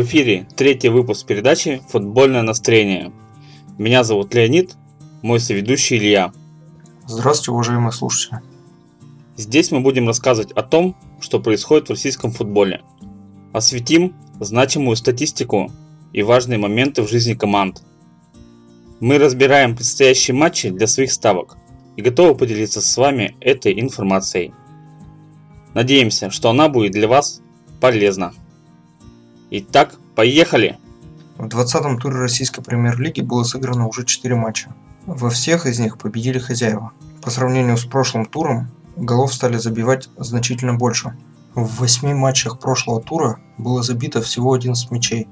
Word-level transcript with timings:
В 0.00 0.04
эфире 0.04 0.48
третий 0.56 0.88
выпуск 0.88 1.26
передачи 1.26 1.82
«Футбольное 1.90 2.40
настроение». 2.40 3.12
Меня 3.76 4.02
зовут 4.02 4.32
Леонид, 4.32 4.74
мой 5.20 5.38
соведущий 5.40 5.98
Илья. 5.98 6.32
Здравствуйте, 7.06 7.50
уважаемые 7.50 7.92
слушатели. 7.92 8.40
Здесь 9.36 9.70
мы 9.70 9.80
будем 9.80 10.06
рассказывать 10.06 10.52
о 10.52 10.62
том, 10.62 10.96
что 11.20 11.38
происходит 11.38 11.88
в 11.88 11.90
российском 11.90 12.32
футболе. 12.32 12.80
Осветим 13.52 14.16
значимую 14.40 14.96
статистику 14.96 15.70
и 16.14 16.22
важные 16.22 16.58
моменты 16.58 17.02
в 17.02 17.10
жизни 17.10 17.34
команд. 17.34 17.82
Мы 19.00 19.18
разбираем 19.18 19.76
предстоящие 19.76 20.34
матчи 20.34 20.70
для 20.70 20.86
своих 20.86 21.12
ставок 21.12 21.58
и 21.96 22.00
готовы 22.00 22.34
поделиться 22.34 22.80
с 22.80 22.96
вами 22.96 23.36
этой 23.40 23.78
информацией. 23.78 24.54
Надеемся, 25.74 26.30
что 26.30 26.48
она 26.48 26.70
будет 26.70 26.92
для 26.92 27.06
вас 27.06 27.42
полезна. 27.82 28.32
Итак, 29.52 29.96
поехали! 30.14 30.78
В 31.36 31.46
20-м 31.46 31.98
туре 31.98 32.18
российской 32.18 32.62
премьер-лиги 32.62 33.20
было 33.20 33.42
сыграно 33.42 33.88
уже 33.88 34.04
4 34.04 34.36
матча. 34.36 34.72
Во 35.06 35.28
всех 35.28 35.66
из 35.66 35.80
них 35.80 35.98
победили 35.98 36.38
хозяева. 36.38 36.92
По 37.20 37.30
сравнению 37.30 37.76
с 37.76 37.84
прошлым 37.84 38.26
туром, 38.26 38.70
голов 38.94 39.34
стали 39.34 39.56
забивать 39.56 40.08
значительно 40.16 40.74
больше. 40.74 41.16
В 41.56 41.80
8 41.80 42.14
матчах 42.14 42.60
прошлого 42.60 43.02
тура 43.02 43.40
было 43.58 43.82
забито 43.82 44.22
всего 44.22 44.52
11 44.52 44.92
мячей, 44.92 45.26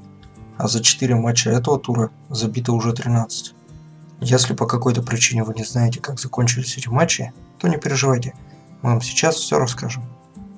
а 0.56 0.66
за 0.66 0.82
4 0.82 1.14
матча 1.14 1.50
этого 1.50 1.78
тура 1.78 2.10
забито 2.28 2.72
уже 2.72 2.92
13. 2.92 3.55
Если 4.20 4.55
по 4.55 4.66
какой-то 4.66 5.00
причине 5.00 5.44
вы 5.44 5.55
не 5.55 5.62
знаете, 5.62 6.00
как 6.00 6.19
закончились 6.19 6.77
эти 6.77 6.88
матчи, 6.88 7.32
то 7.60 7.69
не 7.69 7.77
переживайте, 7.77 8.34
мы 8.82 8.91
вам 8.91 9.00
сейчас 9.00 9.36
все 9.36 9.60
расскажем. 9.60 10.03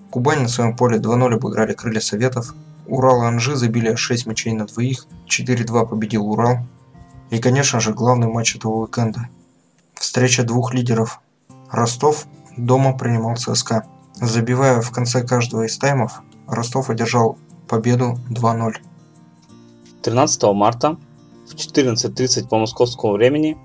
Кубань 0.09 0.41
на 0.41 0.49
своем 0.49 0.75
поле 0.75 0.97
2-0 0.97 1.35
обыграли 1.35 1.75
Крылья 1.75 2.01
Советов, 2.01 2.55
Урал 2.87 3.23
и 3.23 3.27
Анжи 3.27 3.57
забили 3.57 3.95
6 3.95 4.27
мячей 4.27 4.53
на 4.53 4.67
двоих, 4.67 5.07
4-2 5.27 5.89
победил 5.89 6.27
Урал. 6.27 6.59
И, 7.31 7.39
конечно 7.39 7.81
же, 7.81 7.93
главный 7.93 8.27
матч 8.27 8.57
этого 8.57 8.83
уикенда. 8.83 9.29
Встреча 9.95 10.43
двух 10.43 10.75
лидеров. 10.75 11.21
Ростов 11.71 12.27
дома 12.57 12.97
принимал 12.97 13.37
ЦСКА. 13.37 13.87
Забивая 14.15 14.81
в 14.81 14.91
конце 14.91 15.23
каждого 15.23 15.67
из 15.67 15.79
таймов, 15.79 16.23
Ростов 16.47 16.91
одержал 16.91 17.39
победу 17.69 18.19
2-0. 18.31 18.75
13 20.03 20.43
марта 20.55 20.97
в 21.49 21.55
14.30 21.55 22.49
по 22.49 22.59
московскому 22.59 23.13
времени 23.15 23.57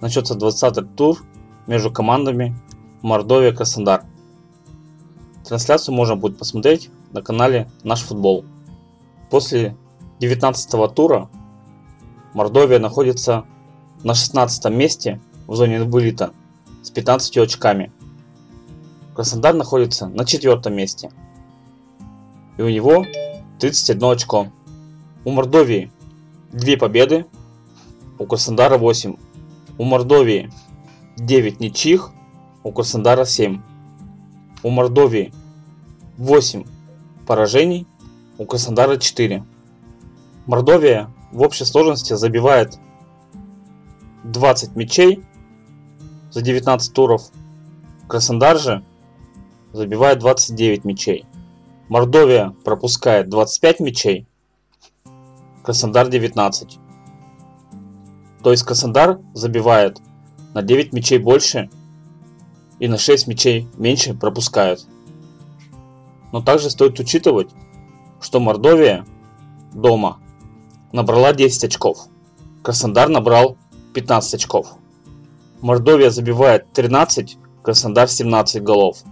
начнется 0.00 0.34
20-й 0.34 0.86
тур 0.96 1.24
между 1.66 1.90
командами 1.92 2.56
Мордовия-Краснодар. 3.02 4.04
Трансляцию 5.44 5.94
можно 5.94 6.16
будет 6.16 6.38
посмотреть 6.38 6.90
на 7.12 7.22
канале 7.22 7.70
Наш 7.82 8.02
Футбол. 8.02 8.44
После 9.34 9.76
19 10.20 10.94
тура 10.94 11.28
Мордовия 12.34 12.78
находится 12.78 13.44
на 14.04 14.14
16 14.14 14.66
месте 14.66 15.20
в 15.48 15.56
зоне 15.56 15.82
вылета 15.82 16.32
с 16.84 16.90
15 16.90 17.38
очками. 17.38 17.90
Краснодар 19.12 19.52
находится 19.52 20.06
на 20.06 20.24
четвертом 20.24 20.76
месте. 20.76 21.10
И 22.58 22.62
у 22.62 22.68
него 22.68 23.04
31 23.58 24.04
очко. 24.04 24.52
У 25.24 25.32
Мордовии 25.32 25.90
2 26.52 26.76
победы, 26.76 27.26
у 28.20 28.26
Краснодара 28.26 28.78
8. 28.78 29.16
У 29.78 29.82
Мордовии 29.82 30.52
9 31.16 31.58
ничьих, 31.58 32.12
у 32.62 32.70
Краснодара 32.70 33.24
7. 33.24 33.60
У 34.62 34.70
Мордовии 34.70 35.34
8 36.18 36.64
поражений, 37.26 37.88
у 38.38 38.46
Краснодара 38.46 38.96
4. 38.96 39.44
Мордовия 40.46 41.10
в 41.32 41.42
общей 41.42 41.64
сложности 41.64 42.14
забивает 42.14 42.78
20 44.24 44.74
мячей 44.76 45.24
за 46.30 46.42
19 46.42 46.92
туров. 46.92 47.30
Краснодар 48.08 48.58
же 48.58 48.84
забивает 49.72 50.18
29 50.18 50.84
мячей. 50.84 51.24
Мордовия 51.88 52.54
пропускает 52.64 53.28
25 53.28 53.80
мячей. 53.80 54.26
Краснодар 55.62 56.08
19. 56.08 56.78
То 58.42 58.50
есть 58.50 58.64
Краснодар 58.64 59.20
забивает 59.32 60.00
на 60.54 60.62
9 60.62 60.92
мячей 60.92 61.18
больше 61.18 61.70
и 62.78 62.88
на 62.88 62.98
6 62.98 63.28
мячей 63.28 63.68
меньше 63.78 64.14
пропускают. 64.14 64.86
Но 66.32 66.42
также 66.42 66.68
стоит 66.68 66.98
учитывать, 66.98 67.50
что 68.24 68.40
Мордовия 68.40 69.04
дома 69.74 70.18
набрала 70.92 71.34
10 71.34 71.64
очков. 71.64 72.08
Краснодар 72.62 73.10
набрал 73.10 73.58
15 73.92 74.34
очков. 74.36 74.78
Мордовия 75.60 76.08
забивает 76.08 76.72
13, 76.72 77.36
Краснодар 77.62 78.08
17 78.08 78.62
голов, 78.62 79.02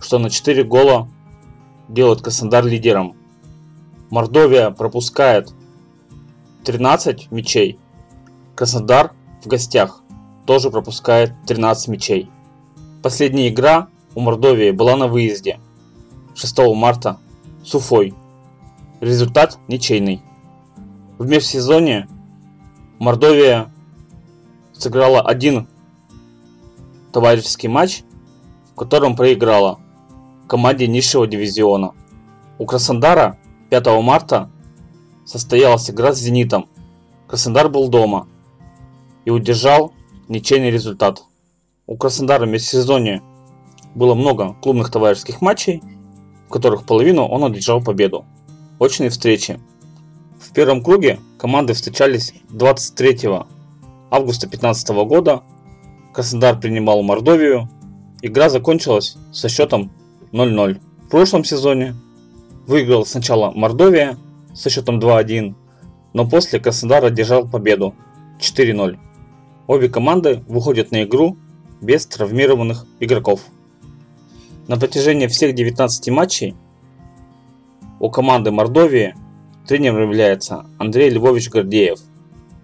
что 0.00 0.20
на 0.20 0.30
4 0.30 0.62
гола 0.62 1.08
делает 1.88 2.22
Краснодар 2.22 2.64
лидером. 2.64 3.16
Мордовия 4.10 4.70
пропускает 4.70 5.52
13 6.64 7.32
мячей. 7.32 7.80
Краснодар 8.54 9.12
в 9.42 9.48
гостях 9.48 10.02
тоже 10.46 10.70
пропускает 10.70 11.32
13 11.48 11.88
мячей. 11.88 12.30
Последняя 13.02 13.48
игра 13.48 13.88
у 14.14 14.20
Мордовии 14.20 14.70
была 14.70 14.94
на 14.94 15.08
выезде 15.08 15.58
6 16.36 16.58
марта 16.76 17.18
с 17.64 17.74
Уфой 17.74 18.14
Результат 19.02 19.58
ничейный. 19.66 20.22
В 21.18 21.26
межсезонье 21.26 22.06
Мордовия 23.00 23.74
сыграла 24.72 25.20
один 25.20 25.66
товарищеский 27.12 27.68
матч, 27.68 28.04
в 28.70 28.76
котором 28.76 29.16
проиграла 29.16 29.80
команде 30.46 30.86
низшего 30.86 31.26
дивизиона. 31.26 31.94
У 32.60 32.64
Краснодара 32.64 33.40
5 33.70 33.86
марта 34.02 34.48
состоялась 35.24 35.90
игра 35.90 36.12
с 36.12 36.18
«Зенитом». 36.18 36.68
Краснодар 37.26 37.68
был 37.68 37.88
дома 37.88 38.28
и 39.24 39.30
удержал 39.30 39.92
ничейный 40.28 40.70
результат. 40.70 41.24
У 41.88 41.96
Краснодара 41.96 42.46
в 42.46 42.50
межсезонье 42.50 43.20
было 43.96 44.14
много 44.14 44.54
клубных 44.62 44.92
товарищеских 44.92 45.40
матчей, 45.40 45.82
в 46.46 46.52
которых 46.52 46.86
половину 46.86 47.26
он 47.26 47.42
одержал 47.42 47.82
победу 47.82 48.26
очные 48.82 49.10
встречи. 49.10 49.60
В 50.40 50.52
первом 50.52 50.82
круге 50.82 51.20
команды 51.38 51.72
встречались 51.72 52.34
23 52.50 53.28
августа 54.10 54.48
2015 54.48 54.88
года. 55.06 55.42
Краснодар 56.12 56.58
принимал 56.58 57.02
Мордовию. 57.02 57.68
Игра 58.22 58.50
закончилась 58.50 59.16
со 59.32 59.48
счетом 59.48 59.92
0-0. 60.32 60.80
В 61.06 61.08
прошлом 61.10 61.44
сезоне 61.44 61.94
выиграл 62.66 63.06
сначала 63.06 63.52
Мордовия 63.52 64.18
со 64.52 64.68
счетом 64.68 64.98
2-1, 64.98 65.54
но 66.12 66.28
после 66.28 66.58
Краснодар 66.58 67.04
одержал 67.04 67.48
победу 67.48 67.94
4-0. 68.40 68.98
Обе 69.68 69.88
команды 69.88 70.42
выходят 70.48 70.90
на 70.90 71.04
игру 71.04 71.36
без 71.80 72.04
травмированных 72.06 72.84
игроков. 72.98 73.42
На 74.66 74.76
протяжении 74.76 75.28
всех 75.28 75.54
19 75.54 76.08
матчей 76.10 76.56
у 78.02 78.10
команды 78.10 78.50
Мордовии 78.50 79.14
тренером 79.64 80.02
является 80.02 80.66
Андрей 80.76 81.08
Львович 81.08 81.50
Гордеев. 81.50 82.00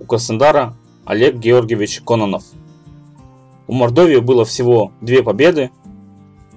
У 0.00 0.04
Краснодара 0.04 0.74
Олег 1.04 1.36
Георгиевич 1.36 2.02
Кононов. 2.04 2.42
У 3.68 3.72
Мордовии 3.72 4.18
было 4.18 4.44
всего 4.44 4.92
2 5.00 5.22
победы, 5.22 5.70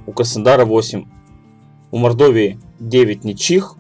у 0.07 0.11
Краснодара 0.13 0.65
8. 0.65 1.05
У 1.91 1.97
Мордовии 1.99 2.59
9 2.79 3.23
ничьих, 3.23 3.75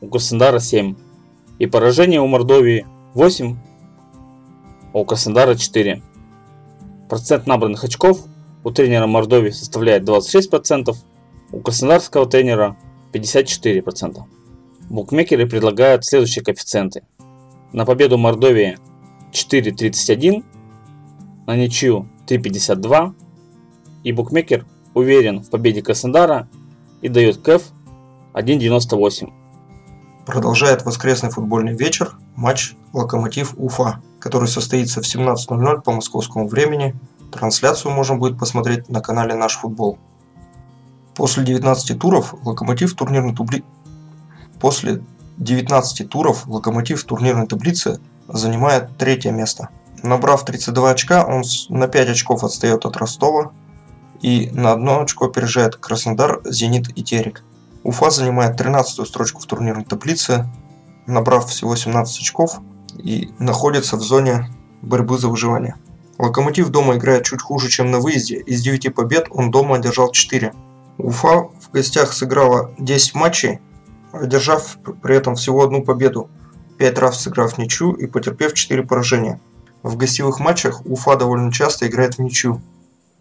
у 0.00 0.08
Краснодара 0.08 0.58
7. 0.58 0.96
И 1.60 1.66
поражение 1.66 2.20
у 2.20 2.26
Мордовии 2.26 2.86
8, 3.14 3.56
а 4.92 4.98
у 4.98 5.04
Краснодара 5.04 5.54
4. 5.54 6.02
Процент 7.08 7.46
набранных 7.46 7.84
очков 7.84 8.18
у 8.64 8.72
тренера 8.72 9.06
Мордовии 9.06 9.50
составляет 9.50 10.02
26%, 10.02 10.92
у 11.52 11.60
краснодарского 11.60 12.26
тренера 12.26 12.76
54%. 13.14 14.22
Букмекеры 14.90 15.46
предлагают 15.46 16.04
следующие 16.04 16.44
коэффициенты. 16.44 17.04
На 17.72 17.84
победу 17.84 18.18
Мордовии 18.18 18.78
4.31, 19.32 20.44
на 21.46 21.56
ничью 21.56 22.08
3.52 22.26 23.14
и 24.04 24.12
букмекер 24.12 24.66
уверен 24.94 25.42
в 25.42 25.50
победе 25.50 25.82
Краснодара 25.82 26.48
и 27.00 27.08
дает 27.08 27.38
КЭФ 27.42 27.62
1.98. 28.34 29.32
Продолжает 30.26 30.84
воскресный 30.84 31.30
футбольный 31.30 31.74
вечер 31.74 32.16
матч 32.34 32.74
Локомотив 32.92 33.54
Уфа, 33.56 34.00
который 34.20 34.48
состоится 34.48 35.02
в 35.02 35.04
17.00 35.04 35.82
по 35.82 35.92
московскому 35.92 36.48
времени. 36.48 36.94
Трансляцию 37.32 37.92
можно 37.92 38.16
будет 38.16 38.38
посмотреть 38.38 38.88
на 38.88 39.00
канале 39.00 39.34
Наш 39.34 39.56
Футбол. 39.56 39.98
После 41.14 41.44
19 41.44 41.98
туров 41.98 42.34
Локомотив 42.42 42.94
турнирной, 42.94 43.34
тубли... 43.34 43.64
После 44.60 45.02
19 45.38 46.08
туров 46.08 46.46
Локомотив 46.46 47.04
турнирной 47.04 47.46
таблице 47.46 48.00
занимает 48.28 48.96
третье 48.96 49.30
место. 49.30 49.68
Набрав 50.02 50.44
32 50.44 50.90
очка, 50.90 51.24
он 51.24 51.42
на 51.68 51.88
5 51.88 52.08
очков 52.10 52.44
отстает 52.44 52.84
от 52.84 52.96
Ростова 52.96 53.52
и 54.20 54.50
на 54.52 54.72
одно 54.72 55.00
очко 55.00 55.26
опережает 55.26 55.76
Краснодар, 55.76 56.40
Зенит 56.44 56.88
и 56.96 57.02
Терек. 57.02 57.42
Уфа 57.82 58.10
занимает 58.10 58.56
13 58.56 59.06
строчку 59.06 59.40
в 59.40 59.46
турнирной 59.46 59.84
таблице, 59.84 60.48
набрав 61.06 61.48
всего 61.48 61.76
17 61.76 62.20
очков 62.20 62.60
и 62.96 63.30
находится 63.38 63.96
в 63.96 64.02
зоне 64.02 64.48
борьбы 64.82 65.18
за 65.18 65.28
выживание. 65.28 65.76
Локомотив 66.18 66.70
дома 66.70 66.96
играет 66.96 67.24
чуть 67.24 67.42
хуже, 67.42 67.68
чем 67.68 67.90
на 67.90 67.98
выезде. 67.98 68.36
Из 68.36 68.62
9 68.62 68.94
побед 68.94 69.26
он 69.30 69.50
дома 69.50 69.76
одержал 69.76 70.10
4. 70.10 70.52
Уфа 70.98 71.48
в 71.60 71.70
гостях 71.72 72.12
сыграла 72.12 72.72
10 72.78 73.14
матчей, 73.14 73.60
одержав 74.12 74.78
при 75.02 75.16
этом 75.16 75.34
всего 75.34 75.62
одну 75.64 75.82
победу, 75.82 76.30
5 76.78 76.98
раз 76.98 77.20
сыграв 77.20 77.58
ничью 77.58 77.92
и 77.92 78.06
потерпев 78.06 78.54
4 78.54 78.82
поражения. 78.84 79.40
В 79.82 79.96
гостевых 79.96 80.40
матчах 80.40 80.84
Уфа 80.86 81.16
довольно 81.16 81.52
часто 81.52 81.86
играет 81.86 82.14
в 82.14 82.18
ничью. 82.20 82.62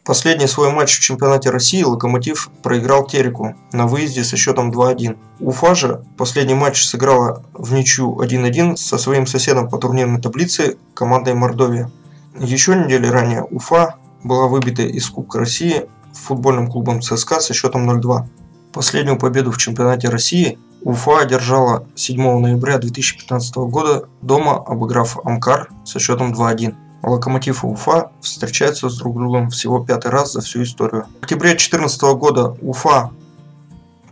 Последний 0.06 0.48
свой 0.48 0.72
матч 0.72 0.98
в 0.98 1.02
чемпионате 1.02 1.50
России 1.50 1.82
Локомотив 1.82 2.50
проиграл 2.62 3.08
Тереку 3.08 3.56
на 3.72 3.88
выезде 3.88 4.24
со 4.24 4.36
счетом 4.36 4.70
2-1. 4.70 5.18
Уфа 5.40 5.76
же 5.76 6.04
последний 6.18 6.56
матч 6.56 6.84
сыграла 6.84 7.46
в 7.54 7.74
ничью 7.74 8.20
1-1 8.22 8.76
со 8.76 8.98
своим 8.98 9.26
соседом 9.26 9.70
по 9.70 9.78
турнирной 9.78 10.22
таблице 10.22 10.78
командой 10.94 11.34
Мордовия. 11.34 11.90
Еще 12.38 12.76
недели 12.76 13.08
ранее 13.08 13.44
Уфа 13.44 13.96
была 14.24 14.48
выбита 14.48 14.82
из 14.84 15.10
Кубка 15.10 15.40
России 15.40 15.88
футбольным 16.14 16.70
клубом 16.70 17.02
ЦСКА 17.02 17.40
со 17.40 17.54
счетом 17.54 17.90
0-2. 17.90 18.26
Последнюю 18.72 19.18
победу 19.18 19.52
в 19.52 19.58
чемпионате 19.58 20.10
России 20.10 20.58
Уфа 20.82 21.20
одержала 21.20 21.88
7 21.96 22.40
ноября 22.40 22.78
2015 22.78 23.56
года 23.56 24.10
дома, 24.22 24.58
обыграв 24.58 25.18
Амкар 25.26 25.70
со 25.86 26.00
счетом 26.00 26.34
2-1. 26.34 26.76
Локомотив 27.04 27.64
и 27.64 27.68
Уфа 27.68 28.12
встречаются 28.22 28.90
с 28.90 28.98
друг 28.98 29.18
другом 29.18 29.50
всего 29.50 29.84
пятый 29.84 30.12
раз 30.12 30.34
за 30.34 30.42
всю 30.42 30.64
историю. 30.64 31.06
В 31.20 31.24
октябре 31.24 31.52
2014 31.52 32.02
года 32.16 32.58
Уфа 32.62 33.12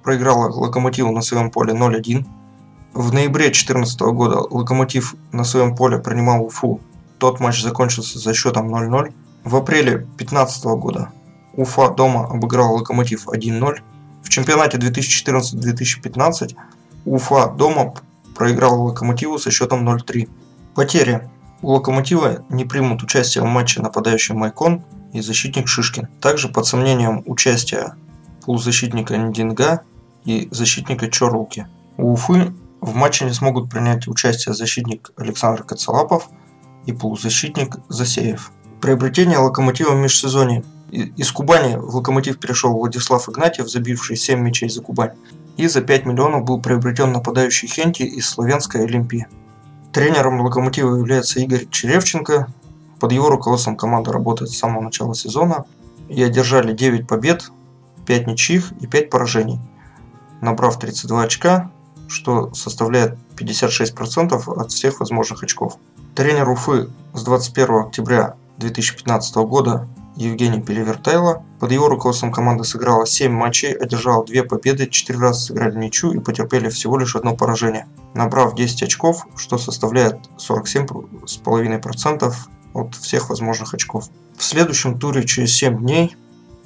проиграла 0.04 0.50
Локомотиву 0.50 1.12
на 1.12 1.22
своем 1.22 1.52
поле 1.52 1.74
0-1. 1.74 2.26
В 2.94 3.14
ноябре 3.14 3.46
2014 3.46 4.02
года 4.02 4.40
Локомотив 4.50 5.16
на 5.32 5.44
своем 5.44 5.76
поле 5.76 5.98
принимал 5.98 6.46
Уфу 6.46 6.80
тот 7.22 7.40
матч 7.40 7.62
закончился 7.62 8.18
за 8.18 8.34
счетом 8.34 8.74
0-0. 8.74 9.14
В 9.44 9.56
апреле 9.56 9.98
2015 10.18 10.64
года 10.66 11.12
Уфа 11.56 11.90
дома 11.90 12.26
обыграл 12.26 12.76
Локомотив 12.76 13.28
1-0. 13.28 13.80
В 14.24 14.30
чемпионате 14.30 14.78
2014-2015 14.78 16.56
Уфа 17.06 17.48
дома 17.48 17.94
проиграл 18.36 18.84
Локомотиву 18.84 19.38
со 19.38 19.52
счетом 19.52 19.88
0-3. 19.88 20.30
Потери. 20.76 21.30
У 21.62 21.72
Локомотива 21.72 22.44
не 22.50 22.66
примут 22.66 23.04
участие 23.04 23.44
в 23.44 23.48
матче 23.48 23.82
нападающий 23.82 24.36
Майкон 24.36 24.84
и 25.14 25.22
защитник 25.22 25.68
Шишкин. 25.68 26.08
Также 26.20 26.50
под 26.50 26.66
сомнением 26.66 27.24
участия 27.26 27.96
полузащитника 28.46 29.18
Ндинга 29.18 29.82
и 30.26 30.48
защитника 30.52 31.10
Чорлуки. 31.10 31.68
У 31.98 32.14
Уфы 32.14 32.54
в 32.80 32.96
матче 32.96 33.26
не 33.26 33.34
смогут 33.34 33.70
принять 33.70 34.08
участие 34.08 34.56
защитник 34.56 35.12
Александр 35.18 35.64
Коцелапов– 35.64 36.30
и 36.86 36.94
полузащитник 36.94 37.78
Засеев. 37.90 38.52
Приобретение 38.82 39.38
локомотива 39.38 39.92
в 39.92 40.00
межсезонье. 40.00 40.64
Из 40.92 41.32
Кубани 41.32 41.78
в 41.78 41.96
локомотив 41.96 42.38
перешел 42.38 42.74
Владислав 42.74 43.30
Игнатьев, 43.30 43.70
забивший 43.70 44.18
7 44.18 44.40
мячей 44.40 44.70
за 44.70 44.82
Кубань. 44.82 45.14
И 45.56 45.68
за 45.68 45.82
5 45.82 46.06
миллионов 46.06 46.44
был 46.44 46.62
приобретен 46.62 47.14
нападающий 47.14 47.70
Хенти 47.70 48.04
из 48.04 48.30
Словенской 48.30 48.84
Олимпии. 48.84 49.28
Тренером 49.94 50.42
локомотива 50.42 50.96
является 50.96 51.40
Игорь 51.40 51.68
Черевченко. 51.70 52.54
Под 53.00 53.12
его 53.14 53.30
руководством 53.30 53.78
команда 53.78 54.12
работает 54.12 54.52
с 54.52 54.58
самого 54.58 54.82
начала 54.82 55.16
сезона 55.16 55.66
и 56.10 56.22
одержали 56.22 56.74
9 56.74 57.08
побед, 57.08 57.52
5 58.06 58.28
ничьих 58.28 58.74
и 58.82 58.88
5 58.88 59.10
поражений, 59.10 59.60
набрав 60.42 60.78
32 60.78 61.24
очка, 61.24 61.72
что 62.10 62.54
составляет 62.54 63.18
56% 63.38 64.60
от 64.60 64.72
всех 64.72 65.00
возможных 65.00 65.44
очков. 65.44 65.78
Тренер 66.16 66.50
Уфы 66.50 66.90
с 67.14 67.24
21 67.24 67.76
октября 67.76 68.36
2015 68.58 69.36
года 69.38 69.88
Евгений 70.16 70.62
Пелевертайло. 70.62 71.44
Под 71.60 71.72
его 71.72 71.88
руководством 71.88 72.32
команда 72.32 72.64
сыграла 72.64 73.06
7 73.06 73.32
матчей, 73.32 73.72
одержала 73.72 74.26
2 74.26 74.44
победы, 74.44 74.88
4 74.88 75.20
раза 75.20 75.40
сыграли 75.40 75.78
ничью 75.78 76.12
и 76.12 76.20
потерпели 76.20 76.70
всего 76.70 76.98
лишь 76.98 77.16
одно 77.16 77.36
поражение, 77.36 77.88
набрав 78.14 78.56
10 78.56 78.84
очков, 78.84 79.28
что 79.36 79.58
составляет 79.58 80.18
47,5% 80.38 82.34
от 82.74 82.96
всех 82.96 83.30
возможных 83.30 83.74
очков. 83.74 84.10
В 84.38 84.44
следующем 84.44 84.98
туре 85.00 85.26
через 85.26 85.54
7 85.56 85.78
дней 85.78 86.16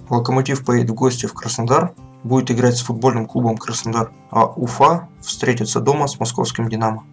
Локомотив 0.10 0.64
поедет 0.64 0.92
в 0.92 0.94
гости 0.94 1.26
в 1.26 1.34
Краснодар, 1.34 1.94
будет 2.24 2.52
играть 2.52 2.78
с 2.78 2.82
футбольным 2.82 3.26
клубом 3.26 3.58
Краснодар, 3.58 4.12
а 4.32 4.46
Уфа 4.46 5.08
встретится 5.22 5.80
дома 5.80 6.08
с 6.08 6.20
московским 6.20 6.70
Динамо. 6.70 7.04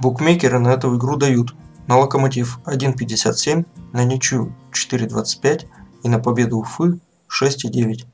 Букмекеры 0.00 0.58
на 0.58 0.68
эту 0.68 0.96
игру 0.96 1.16
дают 1.16 1.54
на 1.86 1.98
Локомотив 1.98 2.60
1.57, 2.66 3.66
на 3.92 4.04
ничью 4.04 4.52
4.25 4.72 5.66
и 6.02 6.08
на 6.08 6.18
победу 6.18 6.58
Уфы 6.58 6.98
6.9. 7.28 8.06